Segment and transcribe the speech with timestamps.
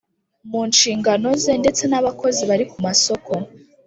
[0.49, 3.31] mu nshingano ze ndetse n Abakozi bari kumasoko